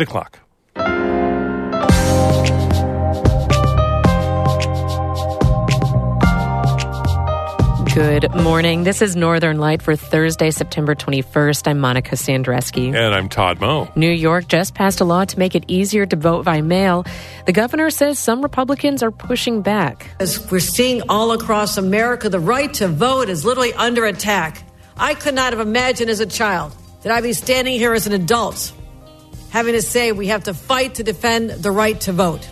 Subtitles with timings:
[0.00, 0.38] o'clock.
[7.94, 8.84] Good morning.
[8.84, 11.66] This is Northern Light for Thursday, September 21st.
[11.66, 12.94] I'm Monica Sandreczki.
[12.94, 13.90] And I'm Todd Moe.
[13.96, 17.04] New York just passed a law to make it easier to vote by mail.
[17.46, 20.10] The governor says some Republicans are pushing back.
[20.20, 24.62] As we're seeing all across America, the right to vote is literally under attack.
[24.96, 26.72] I could not have imagined as a child
[27.02, 28.72] that I'd be standing here as an adult
[29.50, 32.48] having to say we have to fight to defend the right to vote.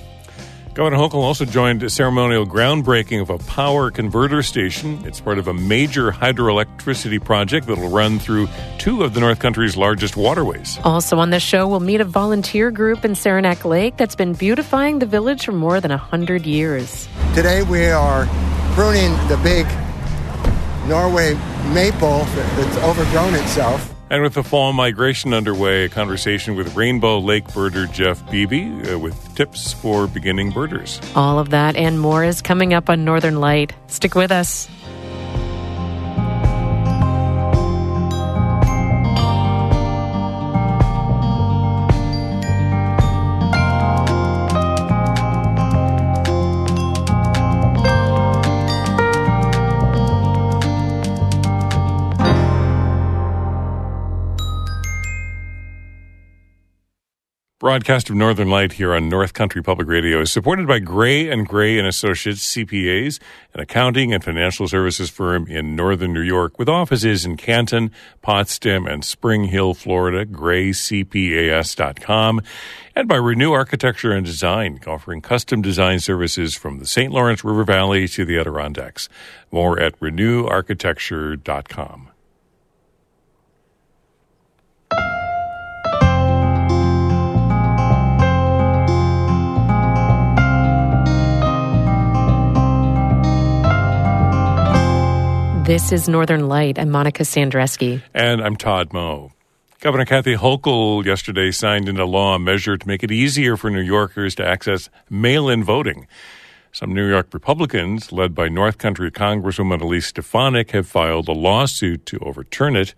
[0.76, 5.02] Governor Hochul also joined a ceremonial groundbreaking of a power converter station.
[5.06, 9.38] It's part of a major hydroelectricity project that will run through two of the North
[9.38, 10.78] Country's largest waterways.
[10.84, 14.98] Also on the show, we'll meet a volunteer group in Saranac Lake that's been beautifying
[14.98, 17.08] the village for more than 100 years.
[17.34, 18.26] Today we are
[18.74, 19.66] pruning the big
[20.86, 21.32] Norway
[21.72, 23.95] maple that's overgrown itself.
[24.08, 28.98] And with the fall migration underway, a conversation with Rainbow Lake birder Jeff Beebe uh,
[28.98, 31.00] with tips for beginning birders.
[31.16, 33.72] All of that and more is coming up on Northern Light.
[33.88, 34.68] Stick with us.
[57.66, 61.48] Broadcast of Northern Light here on North Country Public Radio is supported by Gray and
[61.48, 63.18] Gray and Associates CPAs,
[63.54, 67.90] an accounting and financial services firm in northern New York with offices in Canton,
[68.22, 70.24] Potsdam, and Spring Hill, Florida.
[70.24, 72.40] GrayCPAS.com,
[72.94, 77.12] and by Renew Architecture and Design, offering custom design services from the St.
[77.12, 79.08] Lawrence River Valley to the Adirondacks.
[79.50, 82.10] More at RenewArchitecture.com.
[95.66, 96.78] This is Northern Light.
[96.78, 98.00] I'm Monica Sandreczki.
[98.14, 99.32] And I'm Todd Moe.
[99.80, 103.80] Governor Kathy Hochul yesterday signed into law a measure to make it easier for New
[103.80, 106.06] Yorkers to access mail in voting.
[106.70, 112.06] Some New York Republicans, led by North Country Congresswoman Elise Stefanik, have filed a lawsuit
[112.06, 112.94] to overturn it.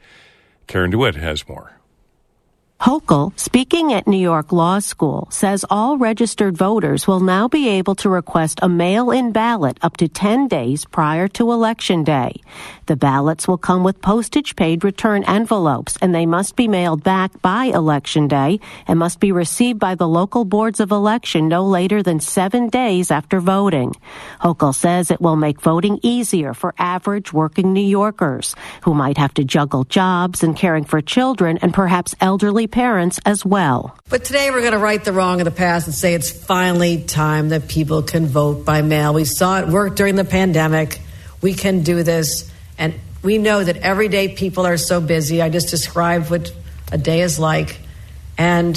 [0.67, 1.78] Karen DeWitt has more.
[2.81, 7.97] Hochul, speaking at New York Law School, says all registered voters will now be able
[7.97, 12.41] to request a mail-in ballot up to 10 days prior to Election Day.
[12.87, 17.65] The ballots will come with postage-paid return envelopes, and they must be mailed back by
[17.65, 22.21] Election Day and must be received by the local boards of election no later than
[22.21, 23.93] seven days after voting.
[24.41, 29.35] Hochul says it will make voting easier for average working New Yorkers who might have
[29.35, 33.97] to juggle jobs and caring for children and perhaps elderly parents as well.
[34.09, 37.03] But today we're going to right the wrong of the past and say it's finally
[37.03, 39.15] time that people can vote by mail.
[39.15, 41.01] We saw it work during the pandemic.
[41.41, 42.51] We can do this.
[42.79, 45.43] And we know that everyday people are so busy.
[45.43, 46.53] I just described what
[46.93, 47.81] a day is like.
[48.37, 48.77] And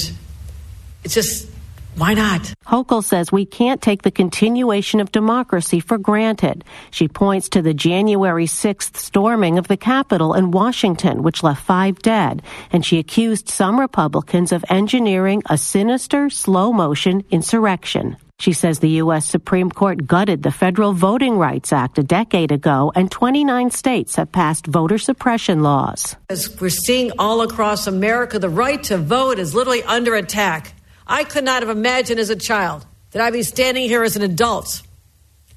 [1.04, 1.51] it's just
[1.96, 2.54] why not?
[2.66, 6.64] Hochul says we can't take the continuation of democracy for granted.
[6.90, 12.00] She points to the January 6th storming of the Capitol in Washington, which left five
[12.00, 12.42] dead,
[12.72, 18.18] and she accused some Republicans of engineering a sinister, slow motion insurrection.
[18.42, 19.28] She says the U.S.
[19.28, 24.32] Supreme Court gutted the Federal Voting Rights Act a decade ago, and 29 states have
[24.32, 26.16] passed voter suppression laws.
[26.28, 30.74] As we're seeing all across America, the right to vote is literally under attack.
[31.08, 34.22] I could not have imagined as a child that I'd be standing here as an
[34.22, 34.82] adult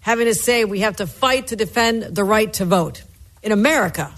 [0.05, 3.03] having to say we have to fight to defend the right to vote
[3.43, 4.13] in America.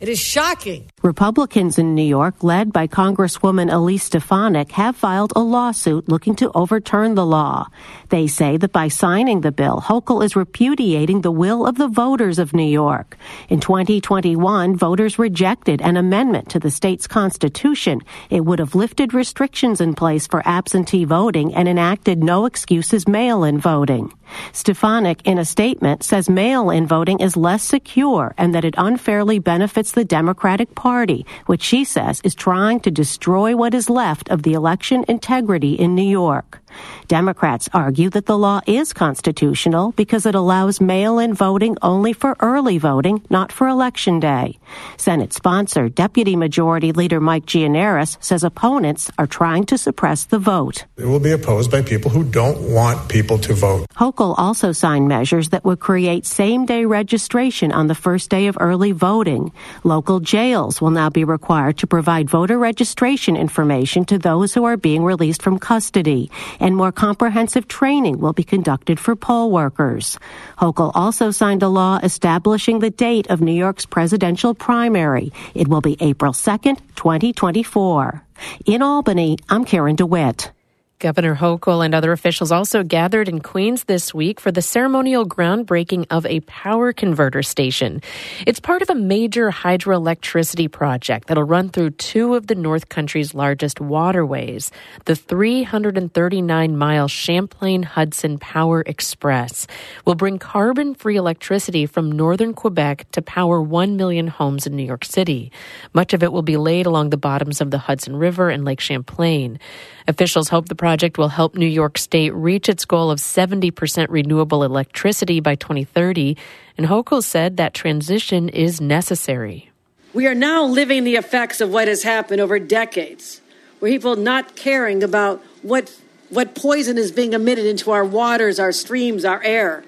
[0.00, 0.90] It is shocking.
[1.08, 6.52] Republicans in New York, led by Congresswoman Elise Stefanik, have filed a lawsuit looking to
[6.52, 7.66] overturn the law.
[8.10, 12.38] They say that by signing the bill, Hochul is repudiating the will of the voters
[12.38, 13.16] of New York.
[13.48, 18.02] In 2021, voters rejected an amendment to the state's constitution.
[18.28, 23.58] It would have lifted restrictions in place for absentee voting and enacted no excuses mail-in
[23.58, 24.12] voting.
[24.52, 29.92] Stefanik, in a statement, says mail-in voting is less secure and that it unfairly benefits
[29.92, 30.97] the Democratic Party,
[31.46, 35.94] which she says is trying to destroy what is left of the election integrity in
[35.94, 36.60] New York.
[37.06, 42.78] Democrats argue that the law is constitutional because it allows mail-in voting only for early
[42.78, 44.58] voting, not for election day.
[44.96, 50.84] Senate sponsor Deputy Majority Leader Mike Gianaris says opponents are trying to suppress the vote.
[50.96, 53.86] It will be opposed by people who don't want people to vote.
[53.96, 58.92] Hochul also signed measures that would create same-day registration on the first day of early
[58.92, 59.52] voting.
[59.84, 64.76] Local jails will now be required to provide voter registration information to those who are
[64.76, 70.18] being released from custody, and more comprehensive training will be conducted for poll workers.
[70.58, 75.32] Hochul also signed a law establishing the date of New York's presidential primary.
[75.54, 78.22] It will be April 2nd, 2024.
[78.66, 80.52] In Albany, I'm Karen DeWitt.
[80.98, 86.06] Governor Hochul and other officials also gathered in Queens this week for the ceremonial groundbreaking
[86.10, 88.02] of a power converter station.
[88.48, 93.32] It's part of a major hydroelectricity project that'll run through two of the North Country's
[93.32, 94.72] largest waterways,
[95.04, 99.68] the 339 mile Champlain Hudson Power Express.
[100.04, 104.84] Will bring carbon free electricity from northern Quebec to power 1 million homes in New
[104.84, 105.52] York City.
[105.92, 108.80] Much of it will be laid along the bottoms of the Hudson River and Lake
[108.80, 109.60] Champlain.
[110.08, 114.64] Officials hope the project will help New York State reach its goal of 70% renewable
[114.64, 116.34] electricity by 2030,
[116.78, 119.70] and Hochul said that transition is necessary.
[120.14, 123.42] We are now living the effects of what has happened over decades,
[123.80, 125.94] where people not caring about what,
[126.30, 129.84] what poison is being emitted into our waters, our streams, our air,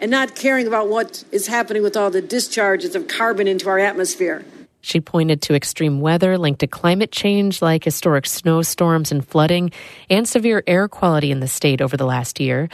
[0.00, 3.80] and not caring about what is happening with all the discharges of carbon into our
[3.80, 4.44] atmosphere.
[4.86, 9.72] She pointed to extreme weather linked to climate change, like historic snowstorms and flooding,
[10.08, 12.68] and severe air quality in the state over the last year.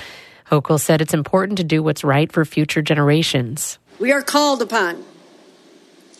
[0.50, 3.78] Hochul said it's important to do what's right for future generations.
[3.98, 5.02] We are called upon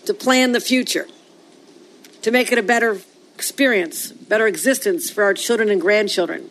[0.07, 1.07] to plan the future,
[2.23, 2.99] to make it a better
[3.35, 6.49] experience, better existence for our children and grandchildren.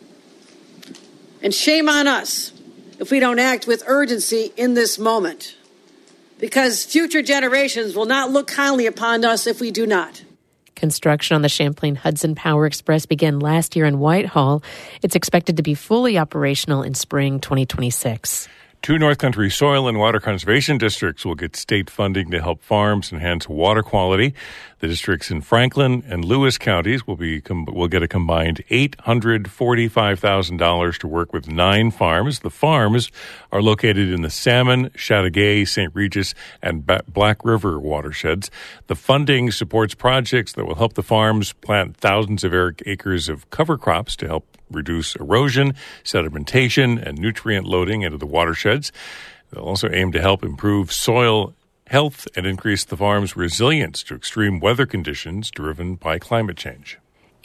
[1.42, 2.52] And shame on us
[3.00, 5.56] if we don't act with urgency in this moment
[6.42, 10.24] because future generations will not look kindly upon us if we do not.
[10.74, 14.64] Construction on the Champlain Hudson Power Express began last year in Whitehall.
[15.02, 18.48] It's expected to be fully operational in spring 2026.
[18.82, 23.12] Two North Country soil and water conservation districts will get state funding to help farms
[23.12, 24.34] enhance water quality.
[24.80, 29.48] The districts in Franklin and Lewis counties will be will get a combined eight hundred
[29.48, 32.40] forty five thousand dollars to work with nine farms.
[32.40, 33.12] The farms
[33.52, 35.94] are located in the Salmon, Chateauguay, St.
[35.94, 38.50] Regis, and Black River watersheds.
[38.88, 43.78] The funding supports projects that will help the farms plant thousands of acres of cover
[43.78, 45.74] crops to help reduce erosion,
[46.04, 48.92] sedimentation, and nutrient loading into the watersheds.
[49.50, 51.54] They'll also aim to help improve soil
[51.86, 56.98] health and increase the farm's resilience to extreme weather conditions driven by climate change.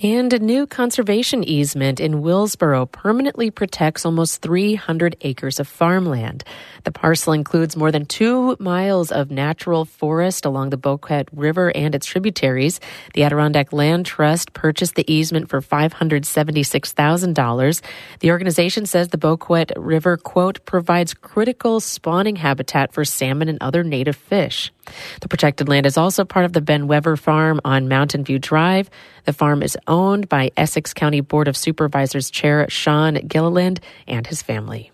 [0.04, 6.44] And a new conservation easement in Willsboro permanently protects almost 300 acres of farmland.
[6.84, 11.96] The parcel includes more than two miles of natural forest along the Boquet River and
[11.96, 12.80] its tributaries.
[13.16, 17.82] The Adirondack Land Trust purchased the easement for $576,000.
[18.20, 23.84] The organization says the Boquet River, quote, provides critical spawning habitat for salmon and other
[23.84, 24.72] native fish.
[25.22, 28.90] The protected land is also part of the Ben Weber Farm on Mountain View Drive.
[29.26, 34.42] The farm is owned by Essex County Board of Supervisors Chair Shaun Gillilland and his
[34.42, 34.92] family.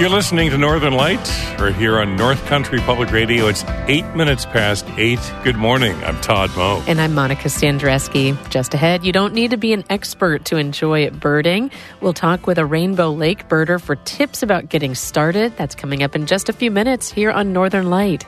[0.00, 1.30] You're listening to Northern Lights
[1.60, 3.48] right here on North Country Public Radio.
[3.48, 5.20] It's eight minutes past eight.
[5.44, 5.94] Good morning.
[6.04, 6.82] I'm Todd Moe.
[6.86, 8.48] And I'm Monica Sandreczki.
[8.48, 11.70] Just ahead, you don't need to be an expert to enjoy birding.
[12.00, 15.54] We'll talk with a Rainbow Lake birder for tips about getting started.
[15.58, 18.24] That's coming up in just a few minutes here on Northern Light.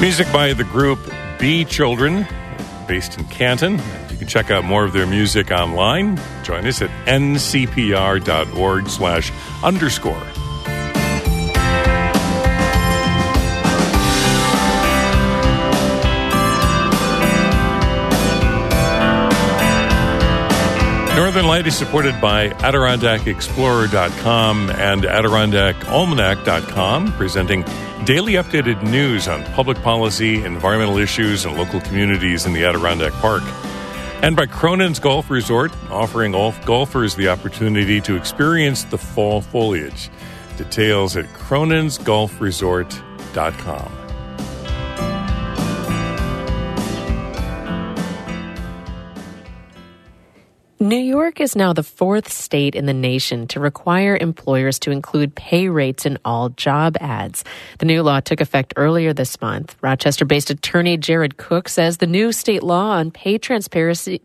[0.00, 1.00] Music by the group
[1.40, 2.24] Bee Children,
[2.86, 3.80] based in Canton.
[4.10, 6.20] You can check out more of their music online.
[6.44, 9.32] Join us at ncpr.org slash
[9.64, 10.22] underscore.
[21.18, 27.64] Northern Light is supported by AdirondackExplorer.com and AdirondackAlmanac.com, presenting
[28.04, 33.42] daily updated news on public policy, environmental issues, and local communities in the Adirondack Park.
[34.22, 36.30] And by Cronin's Golf Resort, offering
[36.64, 40.10] golfers the opportunity to experience the fall foliage.
[40.56, 44.07] Details at Cronin'sGolfResort.com.
[50.80, 55.34] New York is now the fourth state in the nation to require employers to include
[55.34, 57.42] pay rates in all job ads.
[57.78, 59.74] The new law took effect earlier this month.
[59.80, 64.22] Rochester based attorney Jared Cook says the new state law on pay transparency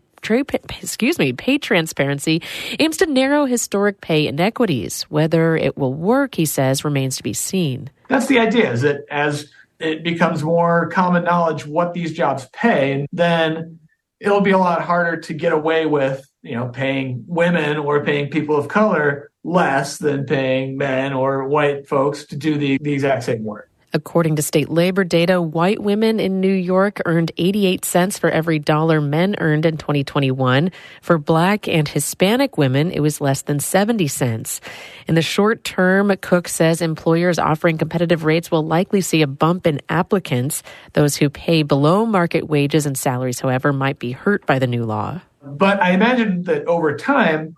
[0.80, 2.40] excuse me, pay transparency
[2.78, 5.02] aims to narrow historic pay inequities.
[5.10, 7.90] Whether it will work, he says, remains to be seen.
[8.08, 13.06] That's the idea, is that as it becomes more common knowledge what these jobs pay,
[13.12, 13.80] then
[14.18, 18.28] it'll be a lot harder to get away with you know, paying women or paying
[18.28, 23.24] people of color less than paying men or white folks to do the, the exact
[23.24, 23.70] same work.
[23.94, 28.58] According to state labor data, white women in New York earned 88 cents for every
[28.58, 30.72] dollar men earned in 2021.
[31.00, 34.60] For black and Hispanic women, it was less than 70 cents.
[35.06, 39.64] In the short term, Cook says employers offering competitive rates will likely see a bump
[39.64, 40.64] in applicants.
[40.94, 44.84] Those who pay below market wages and salaries, however, might be hurt by the new
[44.84, 45.20] law.
[45.44, 47.56] But I imagine that over time,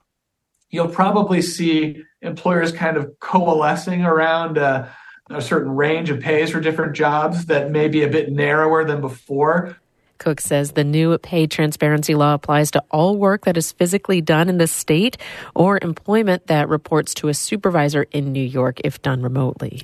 [0.70, 4.92] you'll probably see employers kind of coalescing around a,
[5.30, 9.00] a certain range of pays for different jobs that may be a bit narrower than
[9.00, 9.76] before.
[10.18, 14.48] Cook says the new pay transparency law applies to all work that is physically done
[14.48, 15.18] in the state
[15.54, 19.82] or employment that reports to a supervisor in New York if done remotely.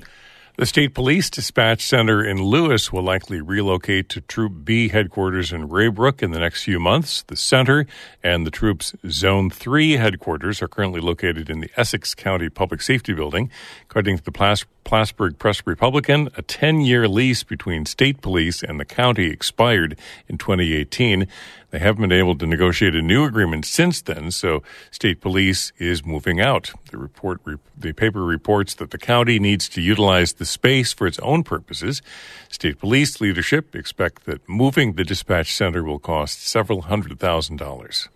[0.55, 5.67] The State Police Dispatch Center in Lewis will likely relocate to Troop B headquarters in
[5.67, 7.23] Raybrook in the next few months.
[7.23, 7.87] The center
[8.21, 13.13] and the troop's Zone 3 headquarters are currently located in the Essex County Public Safety
[13.13, 13.49] Building.
[13.89, 18.85] According to the Plas- Press Republican, a 10 year lease between state police and the
[18.85, 21.27] county expired in 2018.
[21.73, 24.61] They haven't been able to negotiate a new agreement since then, so
[24.91, 26.71] state police is moving out.
[26.91, 27.41] The report,
[27.75, 32.03] the paper reports that the county needs to utilize the space for its own purposes.
[32.51, 38.07] State police leadership expect that moving the dispatch center will cost several hundred thousand dollars.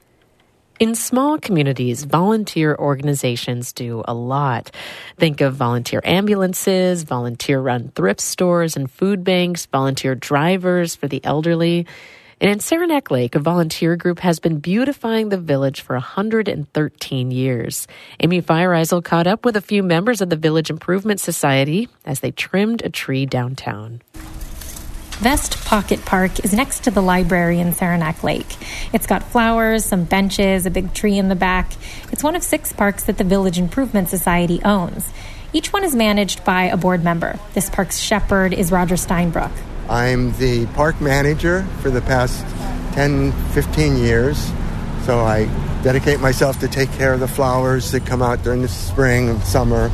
[0.79, 4.69] In small communities, volunteer organizations do a lot.
[5.17, 11.25] Think of volunteer ambulances, volunteer run thrift stores and food banks, volunteer drivers for the
[11.25, 11.87] elderly.
[12.39, 17.87] And in Saranac Lake, a volunteer group has been beautifying the village for 113 years.
[18.19, 22.29] Amy Feiereisel caught up with a few members of the Village Improvement Society as they
[22.29, 24.03] trimmed a tree downtown.
[25.19, 28.55] Vest Pocket Park is next to the library in Saranac Lake.
[28.93, 31.71] It's got flowers, some benches, a big tree in the back.
[32.11, 35.09] It's one of six parks that the Village Improvement Society owns.
[35.53, 37.39] Each one is managed by a board member.
[37.55, 39.76] This park's shepherd is Roger Steinbrook.
[39.89, 42.45] I'm the park manager for the past
[42.93, 44.51] 10, 15 years.
[45.05, 45.45] So I
[45.83, 49.41] dedicate myself to take care of the flowers that come out during the spring and
[49.43, 49.89] summer.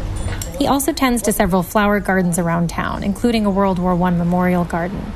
[0.58, 4.66] He also tends to several flower gardens around town, including a World War I memorial
[4.66, 5.14] garden.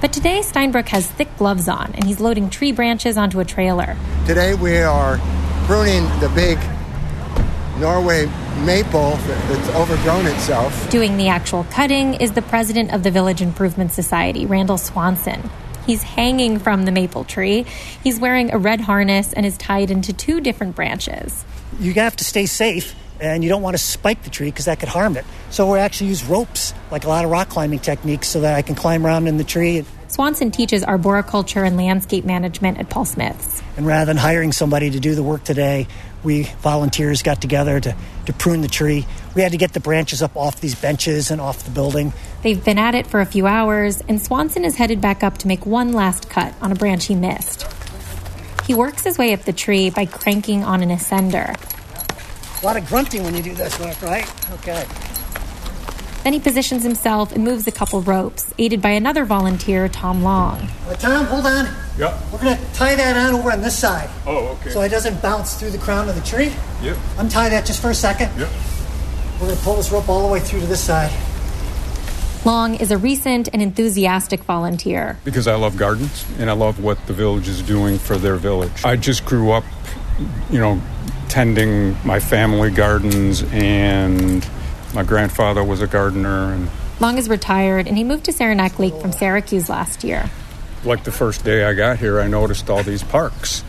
[0.00, 3.96] But today, Steinbrook has thick gloves on and he's loading tree branches onto a trailer.
[4.26, 5.18] Today, we are
[5.66, 6.58] pruning the big
[7.78, 8.26] Norway
[8.64, 10.90] maple that's overgrown itself.
[10.90, 15.50] Doing the actual cutting is the president of the Village Improvement Society, Randall Swanson.
[15.86, 17.64] He's hanging from the maple tree.
[18.04, 21.44] He's wearing a red harness and is tied into two different branches.
[21.80, 24.78] You have to stay safe and you don't want to spike the tree because that
[24.78, 25.24] could harm it.
[25.50, 28.62] So we actually use ropes, like a lot of rock climbing techniques, so that I
[28.62, 29.84] can climb around in the tree.
[30.08, 33.62] Swanson teaches arboriculture and landscape management at Paul Smith's.
[33.76, 35.86] And rather than hiring somebody to do the work today,
[36.22, 39.06] we volunteers got together to, to prune the tree.
[39.34, 42.12] We had to get the branches up off these benches and off the building.
[42.42, 45.48] They've been at it for a few hours, and Swanson is headed back up to
[45.48, 47.66] make one last cut on a branch he missed.
[48.66, 51.56] He works his way up the tree by cranking on an ascender.
[52.62, 54.52] A lot of grunting when you do this work, right?
[54.52, 54.86] Okay.
[56.24, 60.68] Then he positions himself and moves a couple ropes, aided by another volunteer, Tom Long.
[60.86, 61.66] Uh, Tom, hold on.
[61.98, 62.18] Yeah.
[62.32, 64.08] We're going to tie that on over on this side.
[64.26, 64.70] Oh, okay.
[64.70, 66.52] So it doesn't bounce through the crown of the tree.
[66.82, 66.96] Yep.
[67.18, 68.30] Untie that just for a second.
[68.38, 68.48] Yep.
[69.40, 71.10] We're going to pull this rope all the way through to this side.
[72.44, 75.18] Long is a recent and enthusiastic volunteer.
[75.24, 78.84] Because I love gardens and I love what the village is doing for their village.
[78.84, 79.64] I just grew up,
[80.50, 80.80] you know,
[81.28, 84.48] tending my family gardens and
[84.94, 86.68] my grandfather was a gardener and
[87.00, 90.30] Long is retired and he moved to Saranac Lake from Syracuse last year.
[90.84, 93.64] Like the first day I got here, I noticed all these parks.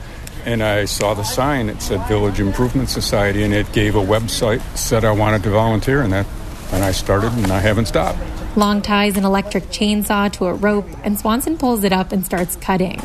[0.45, 1.69] and I saw the sign.
[1.69, 4.61] It said Village Improvement Society, and it gave a website.
[4.77, 6.25] Said I wanted to volunteer, and that,
[6.73, 8.19] and I started, and I haven't stopped.
[8.57, 12.55] Long ties an electric chainsaw to a rope, and Swanson pulls it up and starts
[12.57, 12.99] cutting.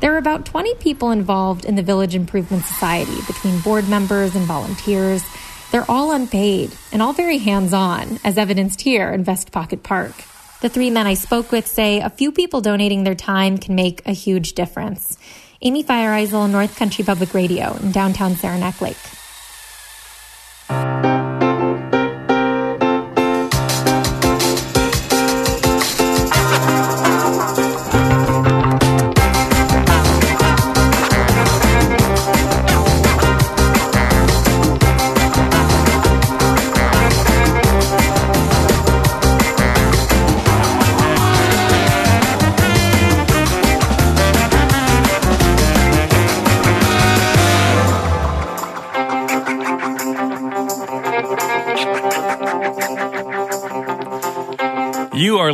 [0.00, 4.46] There are about 20 people involved in the Village Improvement Society, between board members and
[4.46, 5.24] volunteers.
[5.72, 10.14] They're all unpaid and all very hands on, as evidenced here in Vest Pocket Park.
[10.60, 14.06] The three men I spoke with say a few people donating their time can make
[14.06, 15.18] a huge difference.
[15.62, 18.96] Amy Feiereisel, North Country Public Radio in downtown Saranac Lake.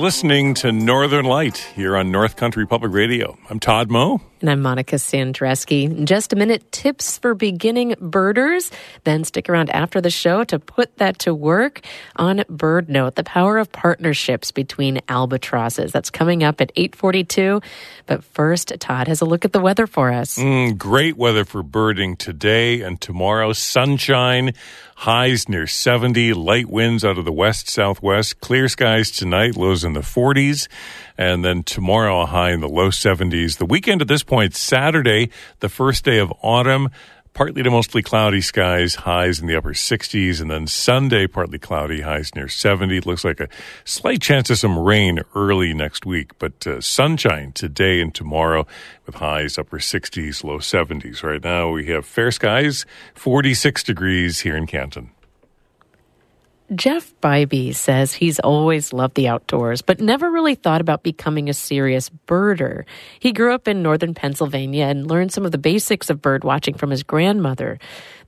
[0.04, 3.38] Listening to Northern Light here on North Country Public Radio.
[3.49, 4.20] I'm Todd Moe.
[4.44, 5.84] And I'm Monica Sandreczki.
[5.84, 8.70] In just a minute, tips for beginning birders.
[9.04, 11.80] Then stick around after the show to put that to work
[12.16, 15.92] on Bird Note, the power of partnerships between albatrosses.
[15.92, 17.62] That's coming up at 842.
[18.04, 20.36] But first, Todd has a look at the weather for us.
[20.36, 23.54] Mm, great weather for birding today and tomorrow.
[23.54, 24.52] Sunshine,
[24.96, 29.94] highs near 70, light winds out of the west southwest, clear skies tonight, lows in
[29.94, 30.68] the 40s,
[31.16, 33.59] and then tomorrow a high in the low 70s.
[33.59, 35.30] The weekend at this point, Saturday,
[35.61, 36.90] the first day of autumn.
[37.33, 42.02] Partly to mostly cloudy skies, highs in the upper 60s, and then Sunday, partly cloudy,
[42.02, 42.99] highs near 70.
[42.99, 43.49] It looks like a
[43.85, 48.68] slight chance of some rain early next week, but uh, sunshine today and tomorrow
[49.04, 51.25] with highs upper 60s, low 70s.
[51.25, 55.11] Right now we have fair skies, 46 degrees here in Canton.
[56.75, 61.54] Jeff Bybee says he's always loved the outdoors, but never really thought about becoming a
[61.54, 62.85] serious birder.
[63.21, 66.75] He grew up in northern Pennsylvania and learned some of the basics of bird watching
[66.75, 67.78] from his grandmother.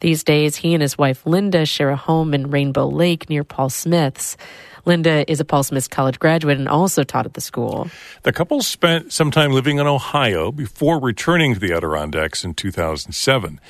[0.00, 3.70] These days, he and his wife Linda share a home in Rainbow Lake near Paul
[3.70, 4.36] Smith's.
[4.84, 7.90] Linda is a Paul Smith's college graduate and also taught at the school.
[8.22, 13.60] The couple spent some time living in Ohio before returning to the Adirondacks in 2007.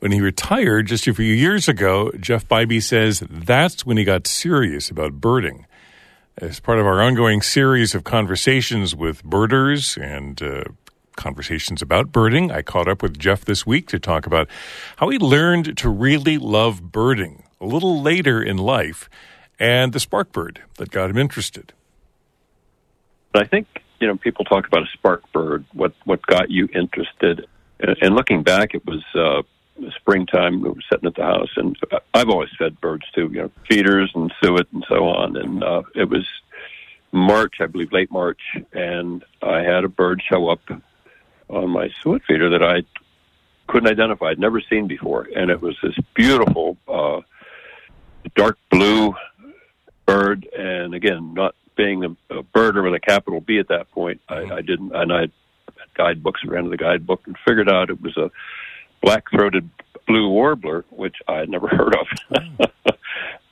[0.00, 4.26] When he retired just a few years ago, Jeff Bybee says that's when he got
[4.26, 5.66] serious about birding.
[6.36, 10.64] As part of our ongoing series of conversations with birders and uh,
[11.16, 14.48] conversations about birding, I caught up with Jeff this week to talk about
[14.96, 19.08] how he learned to really love birding a little later in life
[19.58, 21.72] and the spark bird that got him interested.
[23.34, 23.66] I think
[24.00, 25.64] you know people talk about a spark bird.
[25.72, 27.46] What what got you interested?
[27.80, 29.42] And looking back, it was uh,
[29.96, 30.60] springtime.
[30.60, 31.76] We were sitting at the house, and
[32.12, 33.30] I've always fed birds too.
[33.32, 35.36] You know, feeders and suet and so on.
[35.36, 36.26] And uh, it was
[37.12, 38.40] March, I believe, late March,
[38.72, 40.60] and I had a bird show up
[41.48, 42.82] on my suet feeder that I
[43.66, 44.26] couldn't identify.
[44.26, 47.20] I'd never seen before, and it was this beautiful uh,
[48.34, 49.14] dark blue
[50.06, 50.46] bird.
[50.56, 54.44] And again, not being a, a birder with a capital B at that point, I,
[54.44, 55.32] I didn't, and I had
[55.94, 58.30] guidebooks ran to the guidebook and figured out it was a
[59.04, 59.68] black-throated
[60.06, 62.70] blue warbler, which I had never heard of,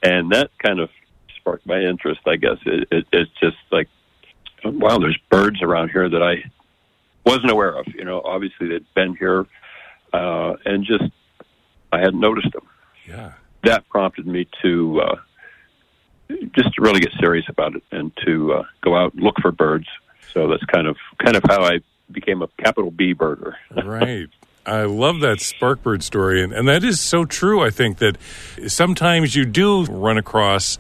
[0.02, 0.90] and that kind of
[1.36, 2.20] sparked my interest.
[2.26, 3.88] I guess it, it, it's just like,
[4.64, 6.50] wow, there's birds around here that I
[7.24, 7.86] wasn't aware of.
[7.94, 9.46] You know, obviously they'd been here,
[10.12, 11.12] uh, and just
[11.92, 12.66] I hadn't noticed them.
[13.06, 13.32] Yeah,
[13.64, 15.16] that prompted me to uh,
[16.54, 19.52] just to really get serious about it and to uh, go out and look for
[19.52, 19.86] birds.
[20.32, 23.54] So that's kind of kind of how I became a capital B birder.
[23.84, 24.28] right.
[24.64, 26.42] I love that Sparkbird story.
[26.42, 28.16] And, and that is so true, I think, that
[28.66, 30.78] sometimes you do run across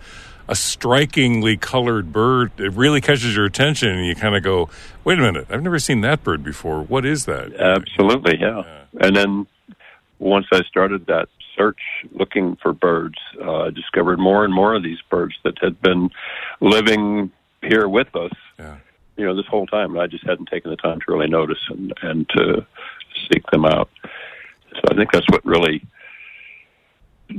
[0.48, 2.52] a strikingly colored bird.
[2.58, 4.68] It really catches your attention, and you kind of go,
[5.04, 6.82] wait a minute, I've never seen that bird before.
[6.82, 7.54] What is that?
[7.54, 8.62] Absolutely, yeah.
[8.64, 9.06] yeah.
[9.06, 9.46] And then
[10.18, 11.80] once I started that search
[12.12, 16.10] looking for birds, uh, I discovered more and more of these birds that had been
[16.60, 17.30] living
[17.62, 18.32] here with us.
[18.58, 18.76] Yeah.
[19.16, 21.58] You know, this whole time, and I just hadn't taken the time to really notice
[21.68, 22.66] and and to
[23.32, 23.90] seek them out.
[24.74, 25.84] So I think that's what really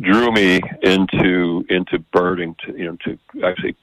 [0.01, 3.75] drew me into into birding to you know to actually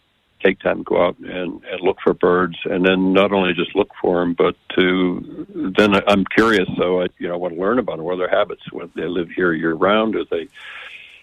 [0.42, 3.90] take time go out and, and look for birds and then not only just look
[4.00, 7.78] for them but to then I'm curious so I you know I want to learn
[7.78, 10.48] about them what are their habits whether they live here year round or they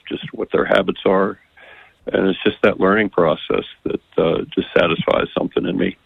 [0.07, 1.39] just what their habits are
[2.05, 5.97] and it's just that learning process that uh, just satisfies something in me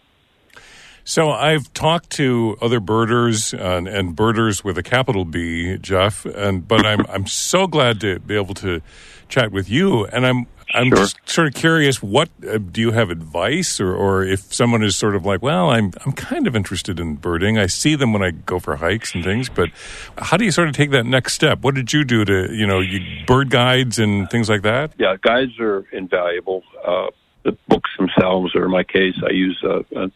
[1.04, 6.66] So I've talked to other birders and, and birders with a capital B, Jeff, and
[6.66, 8.80] but I'm I'm so glad to be able to
[9.28, 10.96] chat with you, and I'm I'm Sure.
[10.98, 12.02] just sort of curious.
[12.02, 15.70] What uh, do you have advice, or, or if someone is sort of like, well,
[15.70, 17.58] I'm I'm kind of interested in birding.
[17.58, 19.70] I see them when I go for hikes and things, but
[20.16, 21.62] how do you sort of take that next step?
[21.62, 24.92] What did you do to you know you, bird guides and things like that?
[24.98, 26.62] Yeah, guides are invaluable.
[26.86, 27.08] Uh,
[27.44, 30.10] the books themselves, or in my case, I use a, a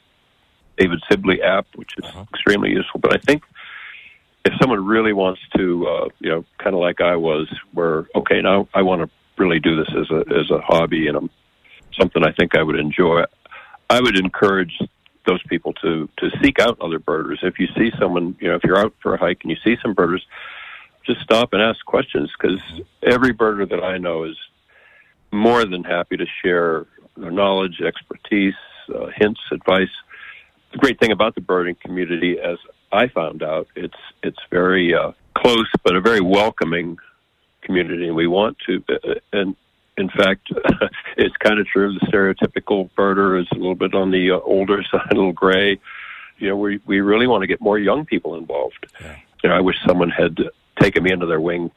[0.76, 3.00] David Sibley app, which is extremely useful.
[3.00, 3.42] But I think
[4.44, 8.40] if someone really wants to, uh, you know, kind of like I was, where okay,
[8.40, 11.30] now I want to really do this as a as a hobby and um,
[11.98, 13.24] something I think I would enjoy,
[13.90, 14.78] I would encourage
[15.26, 17.40] those people to to seek out other birders.
[17.42, 19.76] If you see someone, you know, if you're out for a hike and you see
[19.82, 20.24] some birders,
[21.04, 22.60] just stop and ask questions because
[23.02, 24.36] every birder that I know is
[25.32, 26.86] more than happy to share
[27.16, 28.54] their knowledge, expertise,
[28.94, 29.90] uh, hints, advice.
[30.76, 32.58] The great thing about the birding community, as
[32.92, 36.98] I found out, it's it's very uh, close but a very welcoming
[37.62, 38.84] community, and we want to.
[38.86, 39.56] Uh, and
[39.96, 40.52] in fact,
[41.16, 41.98] it's kind of true.
[41.98, 45.80] The stereotypical birder is a little bit on the uh, older side, a little gray.
[46.36, 48.86] You know, we we really want to get more young people involved.
[49.42, 50.36] You know, I wish someone had
[50.78, 51.70] taken me under their wing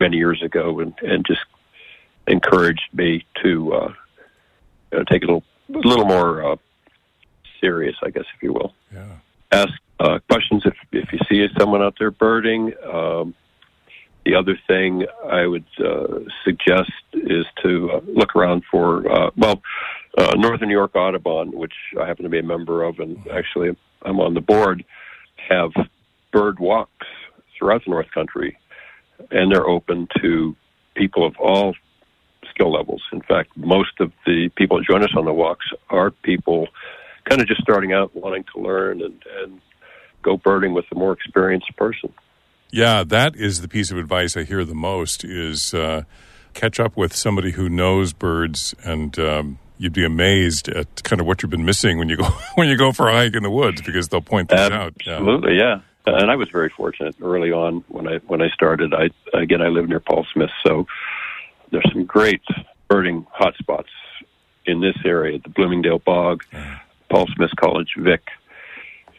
[0.00, 1.44] many years ago and and just
[2.26, 3.92] encouraged me to uh,
[4.90, 6.56] you know, take a little, a little more uh,
[7.60, 8.74] serious, I guess, if you will.
[8.92, 9.06] Yeah.
[9.52, 12.72] Ask uh, questions if if you see someone out there birding.
[12.84, 13.34] Um,
[14.24, 19.62] the other thing I would uh, suggest is to uh, look around for uh, well,
[20.18, 23.76] uh, Northern New York Audubon, which I happen to be a member of, and actually
[24.02, 24.84] I'm on the board,
[25.48, 25.70] have
[26.32, 27.06] bird walks
[27.56, 28.58] throughout the North Country,
[29.30, 30.56] and they're open to
[30.96, 31.74] people of all
[32.50, 33.02] skill levels.
[33.12, 36.68] In fact, most of the people that join us on the walks are people
[37.28, 39.60] kind of just starting out, wanting to learn and, and
[40.22, 42.12] go birding with a more experienced person.
[42.70, 46.02] Yeah, that is the piece of advice I hear the most is uh,
[46.54, 51.26] catch up with somebody who knows birds and um, you'd be amazed at kind of
[51.26, 53.50] what you've been missing when you go when you go for a hike in the
[53.50, 54.94] woods because they'll point things out.
[55.04, 55.14] Yeah.
[55.14, 55.80] Absolutely, yeah.
[56.06, 58.94] And I was very fortunate early on when I when I started.
[58.94, 60.86] I again I live near Paul Smith, so
[61.70, 62.42] there's some great
[62.88, 63.88] birding hotspots
[64.64, 66.44] in this area, the Bloomingdale Bog,
[67.10, 68.22] Paul Smith College, Vic,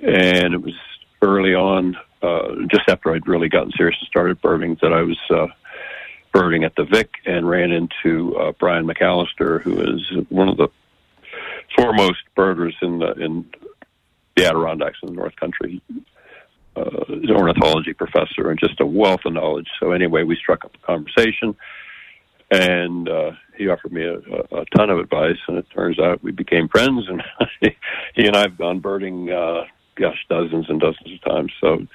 [0.01, 0.75] and it was
[1.21, 5.19] early on, uh, just after I'd really gotten serious and started birding, that I was
[5.29, 5.47] uh,
[6.33, 10.67] birding at the Vic and ran into uh, Brian McAllister, who is one of the
[11.75, 13.45] foremost birders in the in
[14.35, 15.81] the Adirondacks in the North Country.
[16.75, 19.67] Uh, an ornithology professor and just a wealth of knowledge.
[19.79, 21.55] So anyway, we struck up a conversation,
[22.51, 25.37] and uh, he offered me a, a, a ton of advice.
[25.47, 27.23] And it turns out we became friends, and
[28.15, 31.51] he and I have gone birding, uh, gosh, dozens and dozens of times.
[31.59, 31.85] So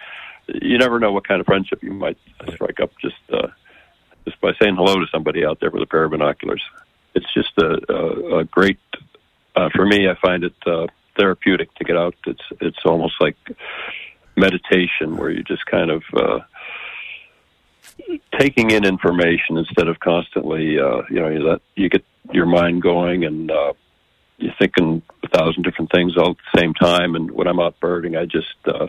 [0.48, 2.18] you never know what kind of friendship you might
[2.54, 3.48] strike up just uh,
[4.24, 6.62] just by saying hello to somebody out there with a pair of binoculars.
[7.14, 8.78] It's just a, a, a great
[9.56, 10.08] uh, for me.
[10.08, 10.86] I find it uh,
[11.16, 12.14] therapeutic to get out.
[12.26, 13.36] It's it's almost like
[14.36, 16.40] meditation where you just kind of uh,
[18.38, 22.82] taking in information instead of constantly, uh, you know, you let you get your mind
[22.82, 23.72] going and uh,
[24.38, 27.14] you're thinking a thousand different things all at the same time.
[27.14, 28.86] And when I'm out birding, I just uh,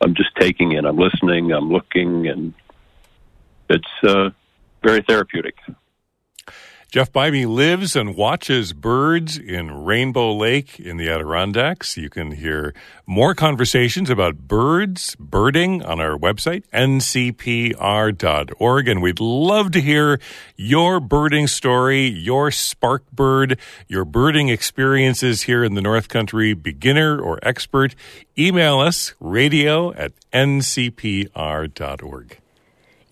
[0.00, 0.84] I'm just taking in.
[0.84, 1.52] I'm listening.
[1.52, 2.54] I'm looking, and
[3.68, 4.30] it's uh,
[4.82, 5.54] very therapeutic.
[6.92, 11.96] Jeff Bybee lives and watches birds in Rainbow Lake in the Adirondacks.
[11.96, 12.74] You can hear
[13.06, 17.78] more conversations about birds, birding on our website, ncpr.org.
[18.88, 20.20] And we'd love to hear
[20.54, 27.18] your birding story, your spark bird, your birding experiences here in the North Country, beginner
[27.18, 27.94] or expert.
[28.36, 31.32] Email us radio at ncpr.org.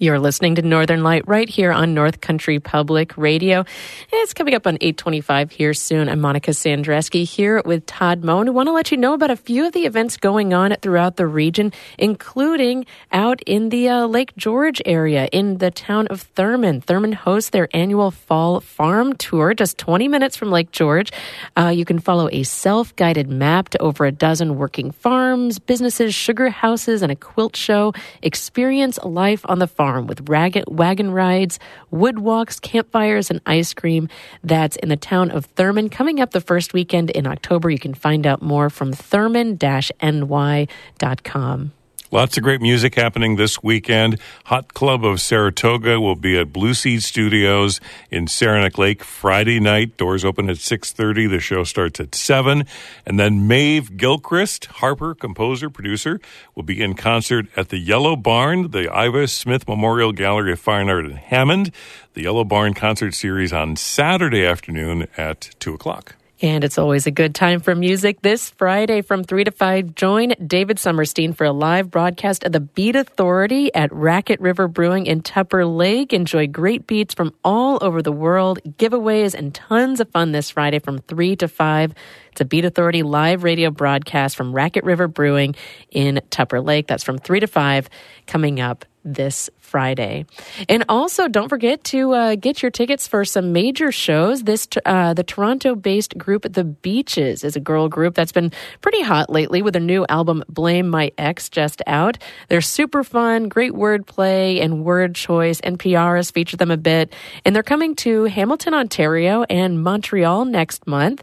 [0.02, 3.66] You're listening to Northern Light right here on North Country Public Radio.
[4.10, 6.08] It's coming up on 825 here soon.
[6.08, 8.48] I'm Monica Sandreczki here with Todd Moen.
[8.48, 11.16] I want to let you know about a few of the events going on throughout
[11.16, 16.80] the region, including out in the uh, Lake George area in the town of Thurman.
[16.80, 21.12] Thurman hosts their annual fall farm tour just 20 minutes from Lake George.
[21.58, 26.48] Uh, you can follow a self-guided map to over a dozen working farms, businesses, sugar
[26.48, 27.92] houses, and a quilt show.
[28.22, 31.59] Experience life on the farm with rag- wagon rides,
[31.90, 34.09] wood walks, campfires, and ice cream.
[34.44, 35.88] That's in the town of Thurman.
[35.88, 41.72] Coming up the first weekend in October, you can find out more from thurman-ny.com.
[42.12, 44.18] Lots of great music happening this weekend.
[44.46, 49.96] Hot Club of Saratoga will be at BluSeed Studios in Saranac Lake Friday night.
[49.96, 51.30] Doors open at 6.30.
[51.30, 52.64] The show starts at 7.
[53.06, 56.20] And then Maeve Gilchrist, harper, composer, producer,
[56.56, 60.88] will be in concert at the Yellow Barn, the Iva Smith Memorial Gallery of Fine
[60.88, 61.70] Art in Hammond.
[62.14, 66.16] The Yellow Barn concert series on Saturday afternoon at 2 o'clock.
[66.42, 68.22] And it's always a good time for music.
[68.22, 72.61] This Friday from 3 to 5, join David Sommerstein for a live broadcast of the
[72.61, 76.14] Beat Authority at Raquette River Brewing in Tupper Lake.
[76.14, 80.79] Enjoy great beats from all over the world, giveaways, and tons of fun this Friday
[80.79, 81.94] from 3 to 5.
[82.33, 85.55] It's a Beat Authority live radio broadcast from Raquette River Brewing
[85.90, 86.87] in Tupper Lake.
[86.87, 87.90] That's from 3 to 5
[88.26, 90.26] coming up this Friday.
[90.68, 94.42] And also, don't forget to uh, get your tickets for some major shows.
[94.42, 99.30] This uh, the Toronto-based group The Beaches is a girl group that's been pretty hot
[99.30, 102.18] lately with a new album Blame My Ex just out.
[102.48, 105.60] They're super fun, great wordplay and word choice.
[105.60, 107.12] NPR has featured them a bit,
[107.44, 111.22] and they're coming to Hamilton, Ontario, and Montreal next month.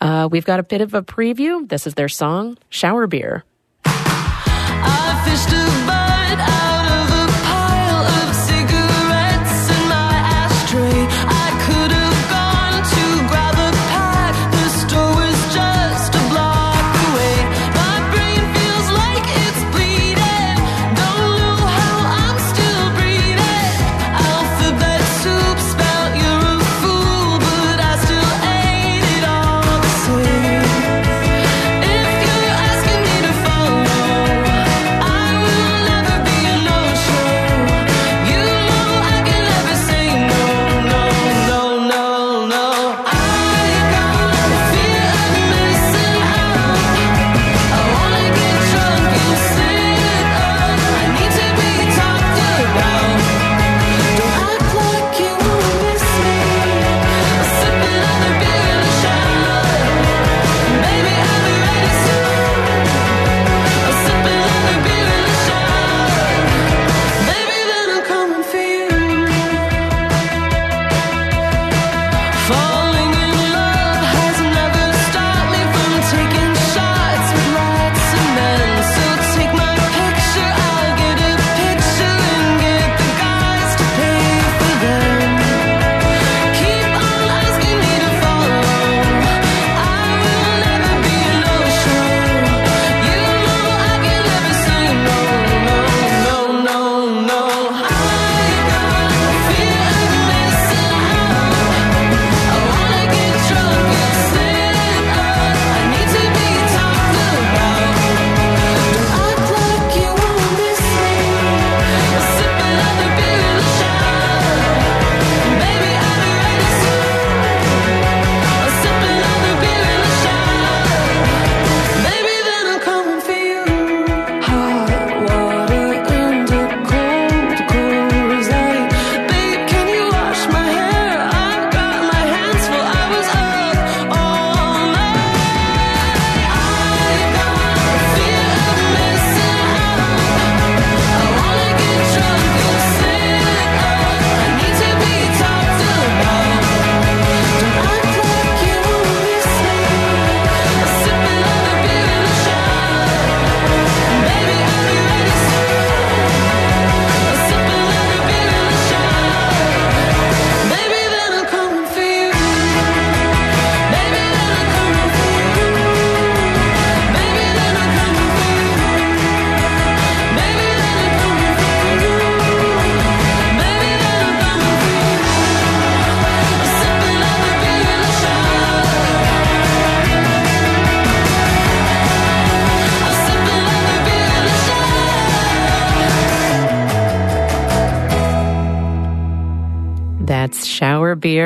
[0.00, 1.68] Uh, we've got a bit of a preview.
[1.68, 3.44] This is their song, Shower Beer.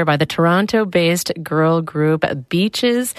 [0.04, 3.14] By the Toronto based girl group Beaches.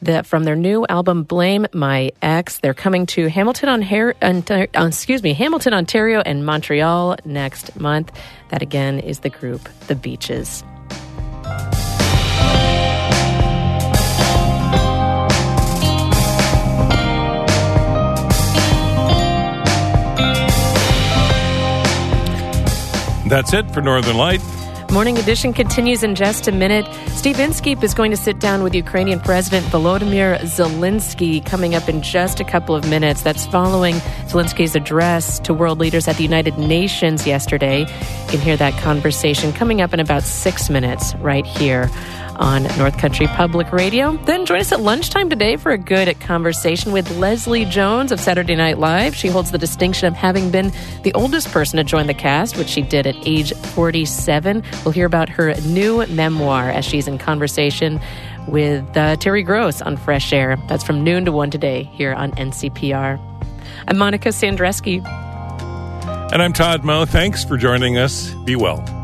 [0.00, 2.58] The, from their new album Blame My Ex.
[2.58, 8.12] They're coming to Hamilton, Ontario, uh, excuse me, Hamilton, Ontario, and Montreal next month.
[8.50, 10.62] That again is the group The Beaches.
[23.28, 24.40] That's it for Northern Light.
[24.90, 26.86] Morning Edition continues in just a minute.
[27.10, 32.00] Steve Inskeep is going to sit down with Ukrainian President Volodymyr Zelensky coming up in
[32.00, 33.20] just a couple of minutes.
[33.20, 33.96] That's following
[34.28, 37.84] Zelensky's address to world leaders at the United Nations yesterday.
[38.28, 41.88] You can hear that conversation coming up in about six minutes right here
[42.36, 44.18] on North Country Public Radio.
[44.26, 48.54] Then join us at lunchtime today for a good conversation with Leslie Jones of Saturday
[48.54, 49.16] Night Live.
[49.16, 50.72] She holds the distinction of having been
[51.04, 54.62] the oldest person to join the cast, which she did at age 47.
[54.84, 57.98] We'll hear about her new memoir as she's in conversation
[58.46, 60.58] with uh, Terry Gross on Fresh Air.
[60.68, 63.18] That's from noon to 1 today here on NCPR.
[63.88, 65.27] I'm Monica Sandreczki.
[66.30, 67.06] And I'm Todd Moe.
[67.06, 68.34] Thanks for joining us.
[68.44, 68.97] Be well.